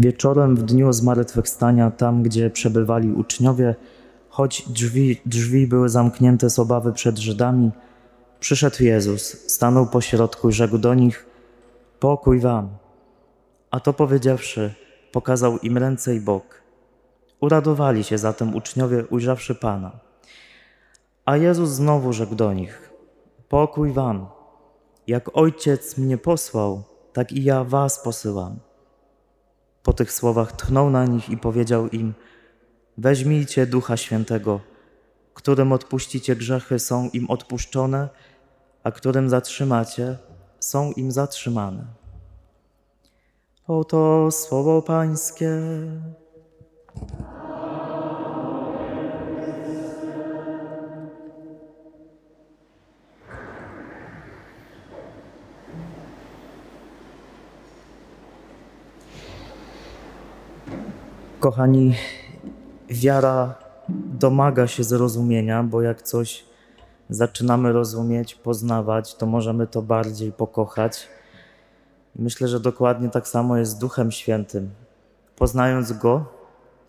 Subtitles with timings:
[0.00, 3.74] Wieczorem w dniu zmartwychwstania, tam gdzie przebywali uczniowie,
[4.28, 7.70] choć drzwi, drzwi były zamknięte z obawy przed Żydami,
[8.40, 11.26] przyszedł Jezus, stanął pośrodku i rzekł do nich:
[11.98, 12.68] Pokój wam.
[13.70, 14.74] A to powiedziawszy,
[15.12, 16.62] pokazał im ręce i bok.
[17.40, 19.90] Uradowali się zatem uczniowie, ujrzawszy Pana.
[21.24, 22.90] A Jezus znowu rzekł do nich:
[23.48, 24.26] Pokój wam.
[25.06, 28.69] Jak ojciec mnie posłał, tak i ja was posyłam.
[29.82, 32.14] Po tych słowach tchnął na nich i powiedział im:
[32.98, 34.60] Weźmijcie ducha świętego,
[35.34, 38.08] którym odpuścicie grzechy, są im odpuszczone,
[38.82, 40.18] a którym zatrzymacie,
[40.60, 41.84] są im zatrzymane.
[43.66, 45.60] Oto słowo Pańskie.
[61.40, 61.94] Kochani,
[62.88, 63.54] wiara
[64.18, 66.44] domaga się zrozumienia, bo jak coś
[67.10, 71.08] zaczynamy rozumieć, poznawać, to możemy to bardziej pokochać.
[72.16, 74.70] Myślę, że dokładnie tak samo jest z Duchem Świętym.
[75.36, 76.24] Poznając Go,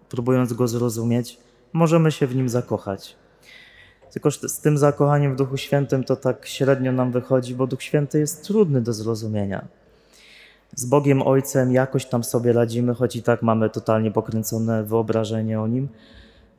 [0.10, 1.38] próbując Go zrozumieć,
[1.74, 3.16] możemy się w Nim zakochać.
[4.14, 8.20] Tylko z tym zakochaniem w Duchu Świętym to tak średnio nam wychodzi, bo Duch Święty
[8.20, 9.68] jest trudny do zrozumienia.
[10.76, 15.68] Z Bogiem Ojcem jakoś tam sobie radzimy, choć i tak mamy totalnie pokręcone wyobrażenie o
[15.68, 15.88] Nim.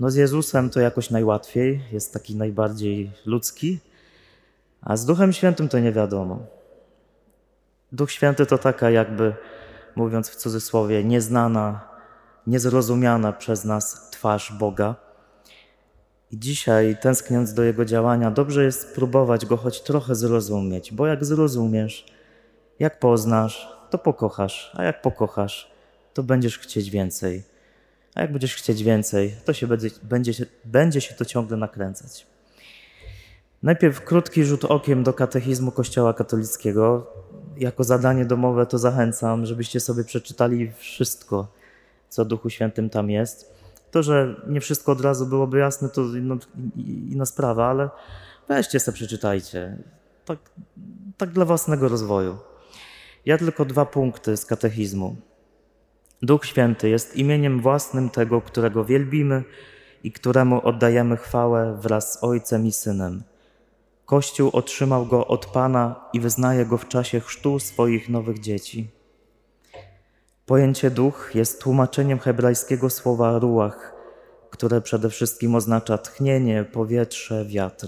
[0.00, 3.78] No z Jezusem to jakoś najłatwiej, jest taki najbardziej ludzki,
[4.82, 6.38] a z Duchem Świętym to nie wiadomo.
[7.92, 9.34] Duch Święty to taka jakby,
[9.96, 11.80] mówiąc w cudzysłowie, nieznana,
[12.46, 14.94] niezrozumiana przez nas twarz Boga.
[16.30, 21.24] I dzisiaj, tęskniąc do Jego działania, dobrze jest spróbować Go choć trochę zrozumieć, bo jak
[21.24, 22.06] zrozumiesz,
[22.78, 25.72] jak poznasz, to pokochasz, a jak pokochasz,
[26.14, 27.42] to będziesz chcieć więcej.
[28.14, 32.26] A jak będziesz chcieć więcej, to się będzie, będzie, się, będzie się to ciągle nakręcać.
[33.62, 37.06] Najpierw krótki rzut okiem do katechizmu Kościoła katolickiego.
[37.56, 41.48] Jako zadanie domowe to zachęcam, żebyście sobie przeczytali wszystko,
[42.08, 43.54] co Duchu Świętym tam jest.
[43.90, 46.36] To, że nie wszystko od razu byłoby jasne, to no,
[47.10, 47.90] inna sprawa, ale
[48.48, 49.76] weźcie sobie przeczytajcie.
[50.24, 50.38] Tak,
[51.16, 52.51] tak dla własnego rozwoju.
[53.26, 55.16] Ja tylko dwa punkty z katechizmu.
[56.22, 59.44] Duch Święty jest imieniem własnym tego, którego wielbimy
[60.02, 63.22] i któremu oddajemy chwałę wraz z Ojcem i Synem.
[64.06, 68.90] Kościół otrzymał go od Pana i wyznaje go w czasie chrztu swoich nowych dzieci.
[70.46, 73.94] Pojęcie duch jest tłumaczeniem hebrajskiego słowa ruach,
[74.50, 77.86] które przede wszystkim oznacza tchnienie, powietrze, wiatr.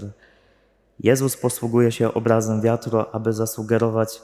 [0.99, 4.21] Jezus posługuje się obrazem wiatru, aby zasugerować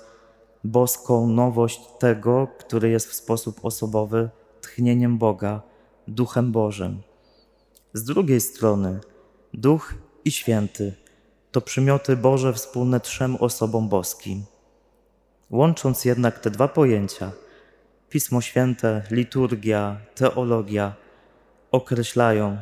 [0.63, 4.29] boską nowość tego, który jest w sposób osobowy
[4.61, 5.61] tchnieniem Boga,
[6.07, 7.01] Duchem Bożym.
[7.93, 8.99] Z drugiej strony,
[9.53, 9.93] Duch
[10.25, 10.93] i Święty
[11.51, 14.43] to przymioty Boże wspólne trzem osobom boskim.
[15.49, 17.31] Łącząc jednak te dwa pojęcia,
[18.09, 20.93] Pismo Święte, liturgia, teologia
[21.71, 22.57] określają,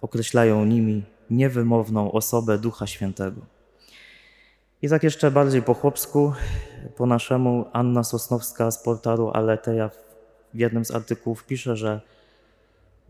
[0.00, 3.40] określają nimi niewymowną osobę Ducha Świętego.
[4.82, 6.32] I tak jeszcze bardziej po chłopsku,
[6.96, 9.88] po naszemu Anna Sosnowska z portalu Aleteja
[10.54, 12.00] w jednym z artykułów pisze, że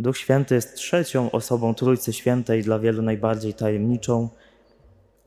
[0.00, 4.28] Duch Święty jest trzecią osobą Trójcy Świętej, dla wielu najbardziej tajemniczą.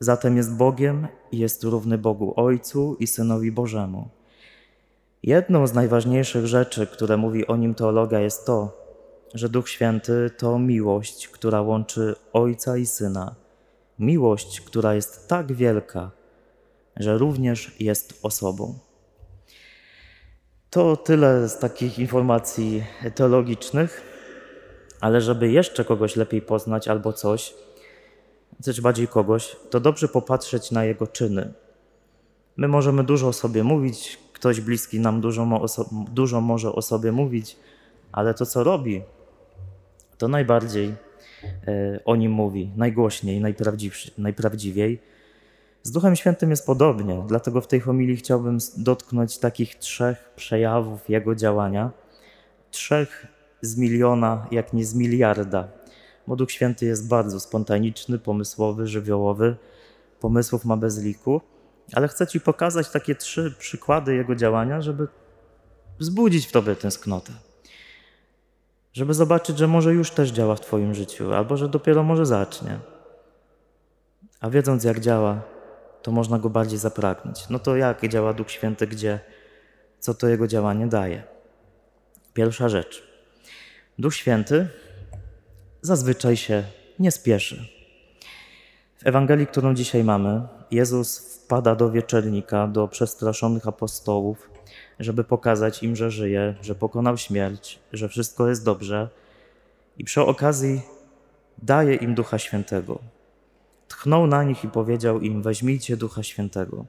[0.00, 4.08] Zatem jest Bogiem i jest równy Bogu Ojcu i Synowi Bożemu.
[5.22, 8.80] Jedną z najważniejszych rzeczy, które mówi o nim teologia, jest to,
[9.34, 13.34] że Duch Święty to miłość, która łączy Ojca i Syna.
[13.98, 16.10] Miłość, która jest tak wielka,
[17.00, 18.78] że również jest osobą.
[20.70, 22.84] To tyle z takich informacji
[23.14, 24.02] teologicznych,
[25.00, 27.54] ale żeby jeszcze kogoś lepiej poznać albo coś,
[28.62, 31.52] coś bardziej kogoś, to dobrze popatrzeć na jego czyny.
[32.56, 35.66] My możemy dużo o sobie mówić, ktoś bliski nam dużo,
[36.12, 37.56] dużo może o sobie mówić,
[38.12, 39.02] ale to, co robi,
[40.18, 40.94] to najbardziej
[41.66, 43.42] e, o nim mówi, najgłośniej,
[44.18, 45.09] najprawdziwiej.
[45.82, 51.34] Z Duchem Świętym jest podobnie, dlatego w tej homilii chciałbym dotknąć takich trzech przejawów Jego
[51.34, 51.90] działania.
[52.70, 53.26] Trzech
[53.62, 55.68] z miliona, jak nie z miliarda.
[56.26, 59.56] Bo Duch Święty jest bardzo spontaniczny, pomysłowy, żywiołowy.
[60.20, 61.40] Pomysłów ma bez liku.
[61.92, 65.08] Ale chcę Ci pokazać takie trzy przykłady Jego działania, żeby
[65.98, 67.32] wzbudzić w Tobie tęsknotę.
[68.92, 72.78] Żeby zobaczyć, że może już też działa w Twoim życiu, albo że dopiero może zacznie.
[74.40, 75.42] A wiedząc, jak działa,
[76.02, 77.48] to można go bardziej zapragnąć.
[77.48, 79.20] No to jak działa Duch Święty, gdzie,
[79.98, 81.22] co to jego działanie daje?
[82.34, 83.02] Pierwsza rzecz.
[83.98, 84.68] Duch Święty
[85.82, 86.62] zazwyczaj się
[86.98, 87.68] nie spieszy.
[88.98, 94.50] W Ewangelii, którą dzisiaj mamy, Jezus wpada do wieczernika, do przestraszonych apostołów,
[94.98, 99.08] żeby pokazać im, że żyje, że pokonał śmierć, że wszystko jest dobrze
[99.98, 100.80] i przy okazji
[101.62, 102.98] daje im Ducha Świętego.
[103.90, 106.86] Tchnął na nich i powiedział im: Weźmijcie Ducha Świętego.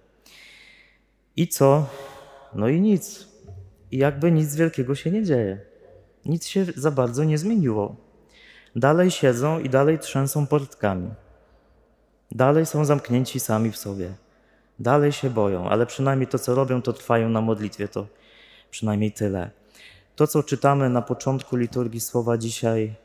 [1.36, 1.88] I co?
[2.54, 3.28] No i nic.
[3.92, 5.62] I jakby nic wielkiego się nie dzieje.
[6.26, 7.96] Nic się za bardzo nie zmieniło.
[8.76, 11.10] Dalej siedzą i dalej trzęsą portkami.
[12.32, 14.14] Dalej są zamknięci sami w sobie.
[14.80, 18.08] Dalej się boją, ale przynajmniej to, co robią, to trwają na modlitwie, to
[18.72, 19.52] przynajmniej tyle.
[20.16, 22.96] To, co czytamy na początku liturgii słowa dzisiaj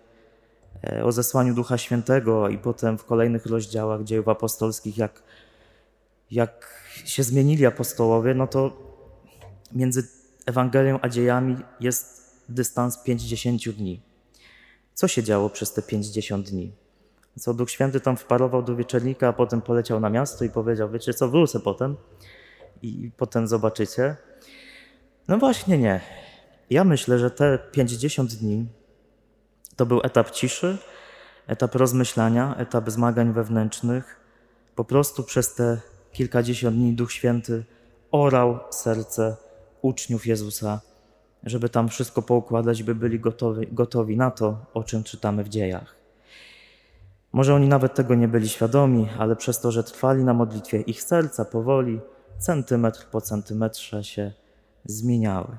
[1.05, 5.23] o zesłaniu Ducha Świętego i potem w kolejnych rozdziałach dziejów apostolskich, jak,
[6.31, 8.77] jak się zmienili apostołowie, no to
[9.73, 10.09] między
[10.47, 14.01] Ewangelią a dziejami jest dystans 50 dni.
[14.95, 16.73] Co się działo przez te 50 dni?
[17.39, 21.15] Co Duch Święty tam wparował do wieczernika, a potem poleciał na miasto i powiedział: Wiecie
[21.15, 21.97] co, wrócę potem
[22.83, 24.17] i potem zobaczycie.
[25.29, 26.01] No właśnie nie.
[26.71, 28.67] Ja myślę, że te 50 dni
[29.77, 30.79] to był etap ciszy,
[31.47, 34.21] etap rozmyślania, etap zmagań wewnętrznych.
[34.75, 35.81] Po prostu przez te
[36.13, 37.65] kilkadziesiąt dni Duch Święty
[38.11, 39.37] orał serce
[39.83, 40.81] uczniów Jezusa,
[41.43, 45.97] żeby tam wszystko poukładać, by byli gotowi, gotowi na to, o czym czytamy w dziejach.
[47.33, 51.03] Może oni nawet tego nie byli świadomi, ale przez to, że trwali na modlitwie, ich
[51.03, 52.01] serca powoli,
[52.39, 54.33] centymetr po centymetrze się
[54.85, 55.57] zmieniały.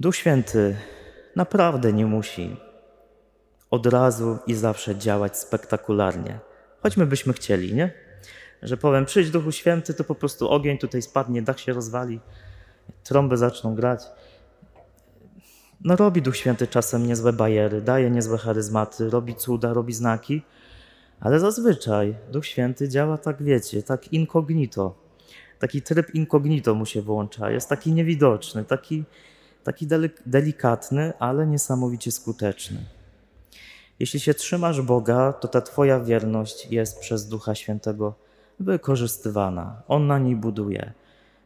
[0.00, 0.76] Duch Święty
[1.36, 2.56] naprawdę nie musi
[3.70, 6.38] od razu i zawsze działać spektakularnie,
[6.82, 7.92] choćby byśmy chcieli, nie?
[8.62, 12.20] Że powiem, przyjdź Duchu Święty, to po prostu ogień tutaj spadnie, dach się rozwali,
[13.04, 14.02] trąby zaczną grać.
[15.84, 20.42] No robi Duch Święty czasem niezłe bajery, daje niezłe charyzmaty, robi cuda, robi znaki,
[21.20, 24.94] ale zazwyczaj Duch Święty działa tak, wiecie, tak incognito.
[25.58, 29.04] Taki tryb incognito mu się włącza, jest taki niewidoczny, taki,
[29.66, 29.86] taki
[30.26, 32.78] delikatny, ale niesamowicie skuteczny.
[33.98, 38.14] Jeśli się trzymasz Boga, to ta Twoja wierność jest przez Ducha Świętego
[38.60, 39.82] wykorzystywana.
[39.88, 40.92] On na niej buduje.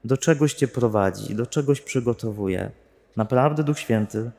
[0.05, 2.71] Do czegoś Cię prowadzi, do czegoś przygotowuje.
[3.17, 4.31] Naprawdę Duch Święty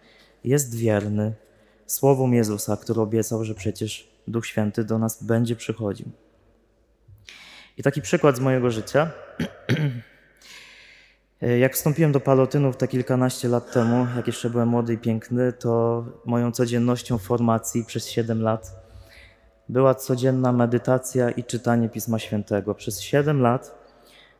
[0.44, 1.34] jest wierny
[1.86, 6.08] słowom Jezusa, który obiecał, że przecież Duch Święty do nas będzie przychodził.
[7.78, 9.12] I taki przykład z mojego życia.
[11.42, 16.06] Jak wstąpiłem do palotynów te kilkanaście lat temu, jak jeszcze byłem młody i piękny, to
[16.26, 18.82] moją codziennością formacji przez 7 lat
[19.70, 22.76] była codzienna medytacja i czytanie Pisma Świętego.
[22.76, 23.76] Przez 7 lat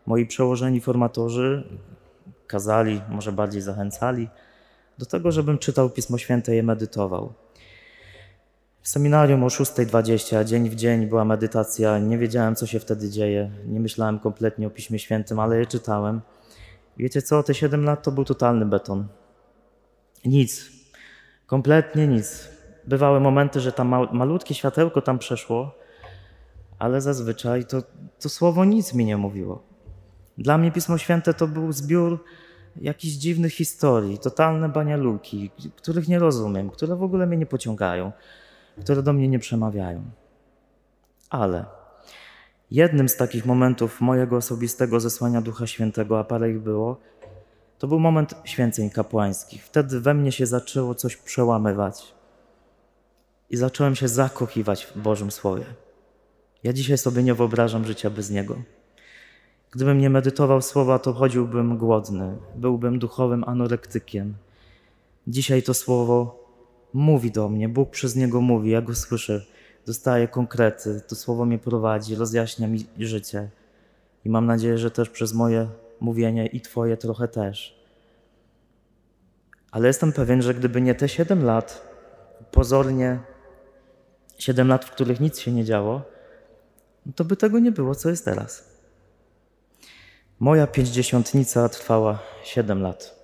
[0.06, 1.64] moi przełożeni formatorzy
[2.48, 4.30] kazali, może bardziej zachęcali
[4.98, 7.34] do tego, żebym czytał Pismo Święte i je medytował.
[8.82, 12.00] W seminarium o 6.20, dzień w dzień była medytacja.
[12.00, 13.52] Nie wiedziałem, co się wtedy dzieje.
[13.66, 16.22] Nie myślałem kompletnie o Piśmie Świętym, ale je czytałem.
[17.02, 17.44] Wiecie co?
[17.44, 19.08] Te 7 lat to był totalny beton.
[20.26, 20.72] Nic.
[21.46, 22.50] Kompletnie nic.
[22.88, 25.76] Bywały momenty, że tam malutkie światełko tam przeszło,
[26.80, 27.84] ale zazwyczaj to,
[28.20, 29.64] to słowo nic mi nie mówiło.
[30.38, 32.24] Dla mnie Pismo Święte to był zbiór
[32.76, 38.12] jakichś dziwnych historii, totalne banialuki, których nie rozumiem, które w ogóle mnie nie pociągają,
[38.82, 40.04] które do mnie nie przemawiają.
[41.30, 41.66] Ale
[42.72, 46.98] jednym z takich momentów mojego osobistego zesłania Ducha Świętego, a parę ich było,
[47.80, 49.66] to był moment święceń kapłańskich.
[49.66, 52.14] Wtedy we mnie się zaczęło coś przełamywać
[53.50, 55.66] i zacząłem się zakochiwać w Bożym Słowie.
[56.64, 58.56] Ja dzisiaj sobie nie wyobrażam życia bez Niego.
[59.72, 64.34] Gdybym nie medytował słowa, to chodziłbym głodny, byłbym duchowym anorektykiem.
[65.28, 66.46] Dzisiaj to słowo
[66.94, 69.46] mówi do mnie, Bóg przez niego mówi, ja go słyszę,
[69.86, 73.50] dostaję konkrety, to słowo mnie prowadzi, rozjaśnia mi życie.
[74.26, 75.68] I mam nadzieję, że też przez moje
[76.00, 77.82] mówienie i Twoje trochę też.
[79.72, 81.88] Ale jestem pewien, że gdyby nie te siedem lat,
[82.52, 83.20] pozornie
[84.38, 86.02] siedem lat, w których nic się nie działo,
[87.16, 88.72] to by tego nie było, co jest teraz.
[90.40, 93.16] Moja pięćdziesiątnica trwała 7 lat,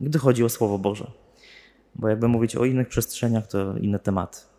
[0.00, 1.10] gdy chodzi o Słowo Boże.
[1.94, 4.51] Bo jakby mówić o innych przestrzeniach, to inne tematy.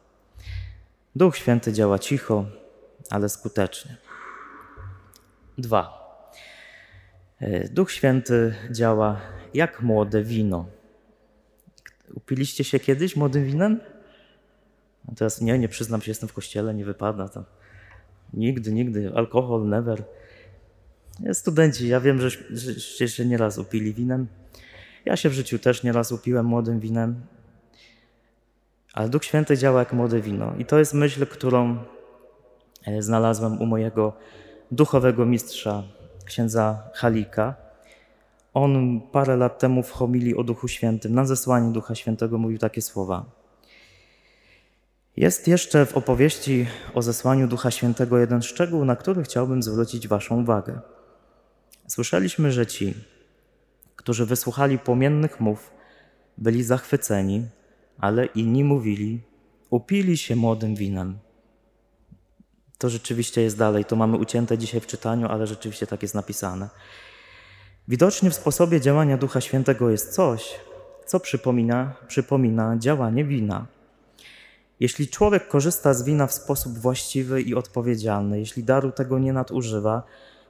[1.16, 2.46] Duch Święty działa cicho,
[3.10, 3.98] ale skutecznie.
[5.58, 6.04] Dwa.
[7.40, 9.22] E, Duch Święty działa
[9.54, 10.66] jak młode wino.
[12.14, 13.80] Upiliście się kiedyś młodym winem?
[15.08, 17.44] A teraz nie, nie przyznam się, jestem w kościele, nie wypada tam.
[18.34, 19.12] Nigdy, nigdy.
[19.16, 20.04] Alkohol, never.
[21.34, 22.30] Studenci, ja wiem, że,
[22.98, 24.28] że, że nieraz upili winem.
[25.06, 27.22] Ja się w życiu też nieraz upiłem młodym winem,
[28.94, 30.54] ale Duch Święty działa jak młode wino.
[30.58, 31.78] I to jest myśl, którą
[32.86, 34.14] e, znalazłem u mojego
[34.72, 35.84] duchowego mistrza,
[36.26, 37.56] księdza Halika.
[38.54, 42.82] On parę lat temu w homilii o Duchu Świętym, na zesłanie Ducha Świętego mówił takie
[42.82, 43.26] słowa.
[45.18, 50.42] Jest jeszcze w opowieści o zesłaniu Ducha Świętego jeden szczegół, na który chciałbym zwrócić Waszą
[50.42, 50.80] uwagę.
[51.88, 52.94] Słyszeliśmy, że ci,
[53.96, 55.72] którzy wysłuchali płomiennych mów,
[56.38, 57.46] byli zachwyceni,
[57.98, 59.20] ale inni mówili,
[59.70, 61.18] upili się młodym winem.
[62.78, 66.70] To rzeczywiście jest dalej, to mamy ucięte dzisiaj w czytaniu, ale rzeczywiście tak jest napisane.
[67.88, 70.60] Widocznie w sposobie działania Ducha Świętego jest coś,
[71.06, 73.66] co przypomina, przypomina działanie wina.
[74.80, 80.04] Jeśli człowiek korzysta z wina w sposób właściwy i odpowiedzialny, jeśli daru tego nie nadużywa,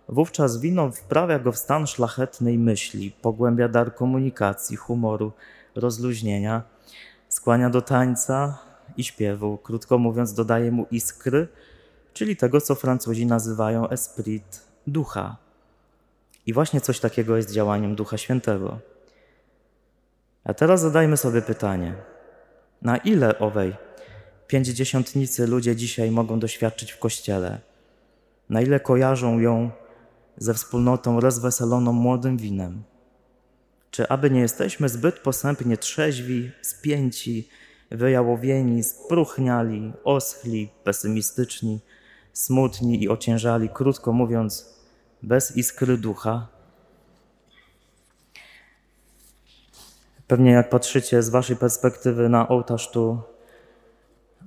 [0.09, 5.31] wówczas wino wprawia go w stan szlachetnej myśli, pogłębia dar komunikacji, humoru,
[5.75, 6.63] rozluźnienia,
[7.33, 8.57] skłania do tańca
[8.97, 11.47] i śpiewu, krótko mówiąc, dodaje mu iskry,
[12.13, 15.37] czyli tego, co Francuzi nazywają esprit ducha.
[16.45, 18.79] I właśnie coś takiego jest działaniem Ducha Świętego.
[20.43, 21.93] A teraz zadajmy sobie pytanie:
[22.81, 23.75] na ile owej
[24.47, 27.59] pięćdziesiątnicy ludzie dzisiaj mogą doświadczyć w kościele?
[28.49, 29.71] Na ile kojarzą ją
[30.37, 32.83] ze wspólnotą rozweseloną młodym winem?
[33.93, 37.49] Czy aby nie jesteśmy zbyt posępnie trzeźwi, spięci,
[37.91, 41.79] wyjałowieni, spruchniali, oschli, pesymistyczni,
[42.33, 44.79] smutni i ociężali, krótko mówiąc,
[45.23, 46.47] bez iskry ducha?
[50.27, 53.21] Pewnie jak patrzycie z waszej perspektywy na ołtarz tu,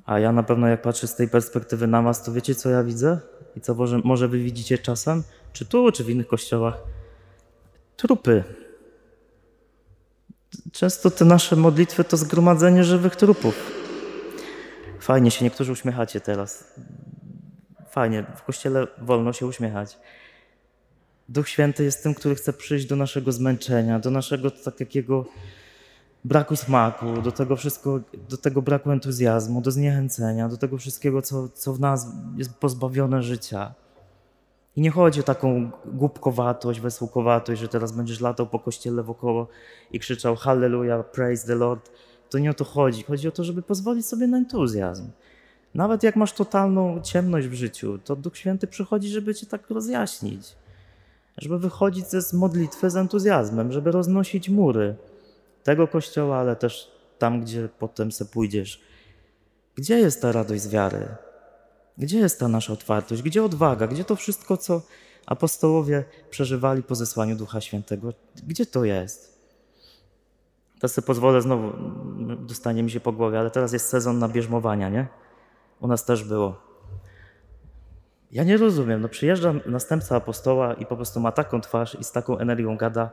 [0.05, 2.85] a ja na pewno jak patrzę z tej perspektywy na was, to wiecie co ja
[2.85, 3.19] widzę?
[3.57, 5.23] I co może, może wy widzicie czasem?
[5.53, 6.79] Czy tu, czy w innych kościołach?
[7.97, 8.66] Trupy.
[10.73, 13.73] Często te nasze modlitwy to zgromadzenie żywych trupów.
[15.01, 16.65] Fajnie się niektórzy uśmiechacie teraz.
[17.91, 19.99] Fajnie, w kościele wolno się uśmiechać.
[21.29, 25.25] Duch Święty jest tym, który chce przyjść do naszego zmęczenia, do naszego takiego
[26.25, 31.49] braku smaku, do tego wszystko, do tego braku entuzjazmu, do zniechęcenia, do tego wszystkiego, co,
[31.49, 33.75] co w nas jest pozbawione życia.
[34.77, 39.49] I nie chodzi o taką głupkowatość, wesołkowatość, że teraz będziesz latał po kościele wokoło
[39.93, 41.91] i krzyczał Hallelujah, praise the Lord.
[42.31, 43.03] To nie o to chodzi.
[43.03, 45.11] Chodzi o to, żeby pozwolić sobie na entuzjazm.
[45.75, 50.57] Nawet jak masz totalną ciemność w życiu, to Duch Święty przychodzi, żeby cię tak rozjaśnić.
[51.39, 54.97] Żeby wychodzić z modlitwy z entuzjazmem, żeby roznosić mury
[55.63, 58.81] tego kościoła, ale też tam, gdzie potem se pójdziesz.
[59.75, 61.07] Gdzie jest ta radość z wiary?
[61.99, 63.23] Gdzie jest ta nasza otwartość?
[63.23, 63.87] Gdzie odwaga?
[63.87, 64.83] Gdzie to wszystko, co
[65.27, 68.13] apostołowie przeżywali po zesłaniu Ducha Świętego?
[68.47, 69.37] Gdzie to jest?
[70.81, 71.73] Teraz sobie pozwolę znowu,
[72.37, 75.07] dostanie mi się po głowie, ale teraz jest sezon na bierzmowania, nie?
[75.81, 76.67] U nas też było.
[78.33, 82.13] Ja nie rozumiem, no przyjeżdża następca apostoła i po prostu ma taką twarz i z
[82.13, 83.11] taką energią gada,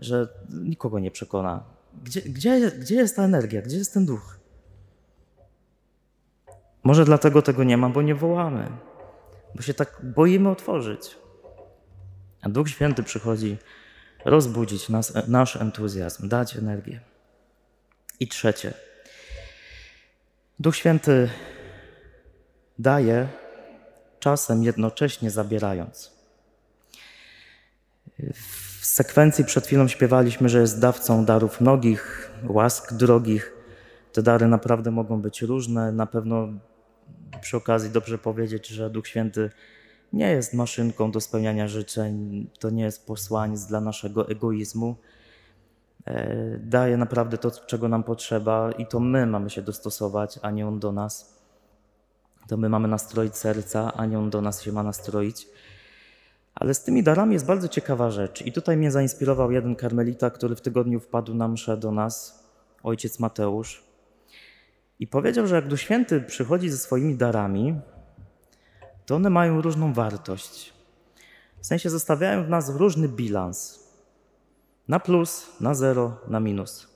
[0.00, 1.64] że nikogo nie przekona.
[2.04, 3.62] Gdzie, gdzie, gdzie jest ta energia?
[3.62, 4.38] Gdzie jest ten duch?
[6.86, 8.68] Może dlatego tego nie ma, bo nie wołamy,
[9.54, 11.16] bo się tak boimy otworzyć.
[12.42, 13.58] A Duch Święty przychodzi
[14.24, 17.00] rozbudzić nas, nasz entuzjazm, dać energię.
[18.20, 18.74] I trzecie.
[20.58, 21.30] Duch Święty
[22.78, 23.28] daje,
[24.20, 26.12] czasem jednocześnie zabierając.
[28.80, 33.52] W sekwencji przed chwilą śpiewaliśmy, że jest dawcą darów mnogich, łask drogich.
[34.12, 35.92] Te dary naprawdę mogą być różne.
[35.92, 36.48] Na pewno
[37.40, 39.50] przy okazji dobrze powiedzieć, że Duch Święty
[40.12, 44.96] nie jest maszynką do spełniania życzeń, to nie jest posłaniec dla naszego egoizmu.
[46.06, 50.66] E, daje naprawdę to, czego nam potrzeba, i to my mamy się dostosować, a nie
[50.66, 51.36] on do nas.
[52.48, 55.48] To my mamy nastroić serca, a nie on do nas się ma nastroić.
[56.54, 58.42] Ale z tymi darami jest bardzo ciekawa rzecz.
[58.42, 62.44] I tutaj mnie zainspirował jeden karmelita, który w tygodniu wpadł na mszę do nas,
[62.82, 63.85] ojciec Mateusz.
[65.00, 67.80] I powiedział, że jak Duch Święty przychodzi ze swoimi darami,
[69.06, 70.72] to one mają różną wartość.
[71.60, 73.86] W sensie zostawiają w nas różny bilans.
[74.88, 76.88] Na plus, na zero, na minus.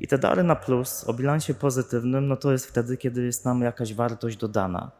[0.00, 3.62] I te dary na plus o bilansie pozytywnym, no to jest wtedy, kiedy jest nam
[3.62, 4.90] jakaś wartość dodana.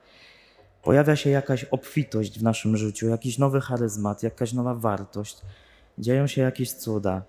[0.83, 5.43] Pojawia się jakaś obfitość w naszym życiu, jakiś nowy charyzmat, jakaś nowa wartość.
[5.99, 7.23] Dzieją się jakieś cuda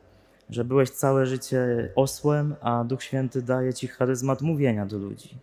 [0.52, 5.38] że byłeś całe życie osłem, a Duch Święty daje ci charyzmat mówienia do ludzi,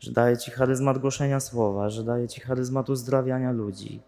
[0.00, 4.00] że daje ci charyzmat głoszenia słowa, że daje ci charyzmat uzdrawiania ludzi,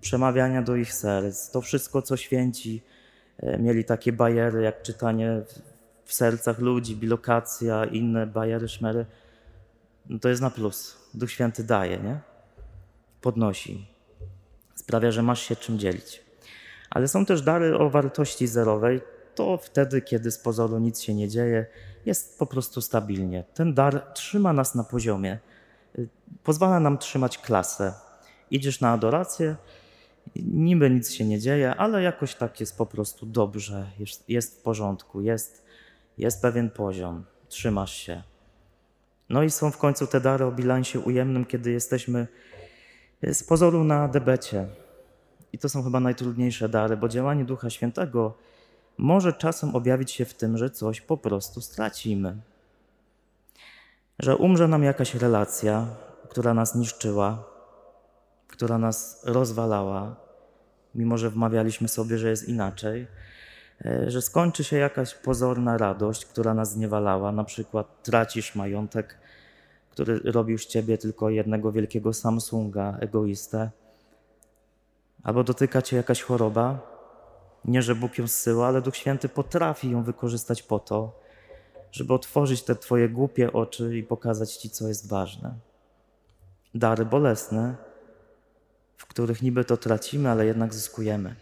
[0.00, 1.50] przemawiania do ich serc.
[1.50, 2.82] To wszystko, co święci
[3.38, 5.42] e, mieli takie bajery jak czytanie
[6.04, 9.06] w- sercach ludzi, bilokacja, inne bajery, szmery,
[10.08, 10.96] no to jest na plus.
[11.14, 12.18] Duch Święty daje, nie?
[13.20, 13.86] Podnosi.
[14.74, 16.22] Sprawia, że masz się czym dzielić.
[16.90, 19.00] Ale są też dary o wartości zerowej.
[19.40, 21.66] To wtedy, kiedy z pozoru nic się nie dzieje,
[22.06, 23.44] jest po prostu stabilnie.
[23.54, 25.38] Ten dar trzyma nas na poziomie,
[26.44, 27.94] pozwala nam trzymać klasę.
[28.50, 29.56] Idziesz na adorację,
[30.36, 34.62] niby nic się nie dzieje, ale jakoś tak jest po prostu dobrze, jest, jest w
[34.62, 35.64] porządku, jest,
[36.18, 38.22] jest pewien poziom, trzymasz się.
[39.28, 42.26] No i są w końcu te dary o bilansie ujemnym, kiedy jesteśmy
[43.24, 44.66] y, z pozoru na debecie.
[45.52, 48.49] I to są chyba najtrudniejsze dary, bo działanie Ducha Świętego
[49.00, 52.36] może czasem objawić się w tym, że coś po prostu stracimy.
[54.18, 55.86] Że umrze nam jakaś relacja,
[56.28, 57.44] która nas niszczyła,
[58.48, 60.16] która nas rozwalała,
[60.94, 63.06] mimo że wmawialiśmy sobie, że jest inaczej.
[63.84, 69.18] E, Że skończy się jakaś pozorna radość, która nas zniewalała, na przykład tracisz majątek,
[69.90, 73.70] który robił z ciebie tylko jednego wielkiego Samsunga, egoistę,
[75.22, 76.89] albo dotyka cię jakaś choroba,
[77.64, 81.20] nie, że Bóg ją zsyła, ale Duch Święty potrafi ją wykorzystać po to,
[81.92, 85.54] żeby otworzyć te Twoje głupie oczy i pokazać Ci, co jest ważne.
[86.74, 87.76] Dary bolesne,
[88.96, 91.34] w których niby to tracimy, ale jednak zyskujemy.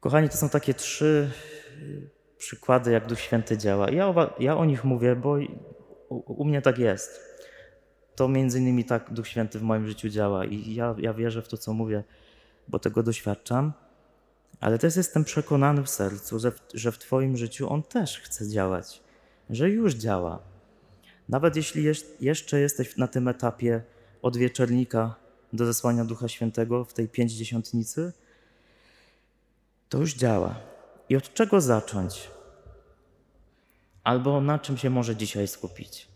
[0.00, 1.30] Kochani, to są takie trzy
[1.82, 3.90] y, przykłady, jak Duch Święty działa.
[3.90, 5.36] Ja o, ja o nich mówię, bo
[6.08, 7.20] u, u mnie tak jest.
[8.16, 11.48] To między innymi tak Duch Święty w moim życiu działa i ja, ja wierzę w
[11.48, 12.04] to, co mówię,
[12.68, 13.72] bo tego doświadczam.
[14.60, 18.48] Ale też jestem przekonany w sercu, że w, że w Twoim życiu On też chce
[18.48, 19.02] działać,
[19.50, 20.38] że już działa.
[21.28, 21.84] Nawet jeśli
[22.20, 23.82] jeszcze jesteś na tym etapie
[24.22, 25.14] od wieczornika
[25.52, 28.12] do zesłania Ducha Świętego w tej pięćdziesiątnicy,
[29.88, 30.54] to już działa.
[31.08, 32.30] I od czego zacząć?
[34.04, 36.08] Albo na czym się może dzisiaj skupić?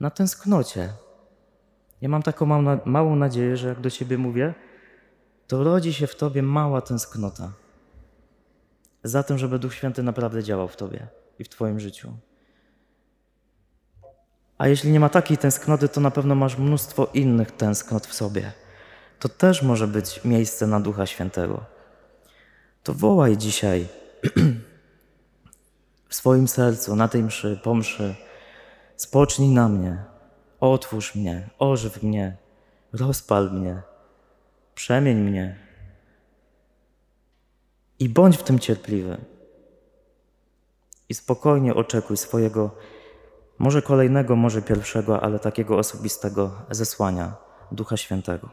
[0.00, 0.92] Na tęsknocie.
[2.00, 2.46] Ja mam taką
[2.84, 4.54] małą nadzieję, że jak do Ciebie mówię,
[5.46, 7.52] to rodzi się w Tobie mała tęsknota
[9.04, 11.06] za tym, żeby Duch Święty naprawdę działał w Tobie
[11.38, 12.12] i w Twoim życiu.
[14.58, 18.52] A jeśli nie ma takiej tęsknoty, to na pewno masz mnóstwo innych tęsknot w sobie.
[19.18, 21.64] To też może być miejsce na Ducha Świętego.
[22.82, 23.88] To wołaj dzisiaj
[26.08, 28.14] w swoim sercu, na tej mszy, po mszy.
[28.96, 30.04] Spocznij na mnie,
[30.60, 32.36] otwórz mnie, ożyw mnie,
[32.92, 33.82] rozpal mnie,
[34.74, 35.69] przemień mnie.
[38.00, 39.18] I bądź w tym cierpliwy.
[41.08, 42.70] I spokojnie oczekuj swojego,
[43.58, 47.36] może kolejnego, może pierwszego, ale takiego osobistego zesłania
[47.72, 48.50] Ducha Świętego.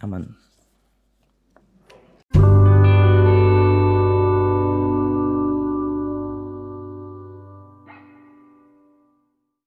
[0.00, 0.45] Amen.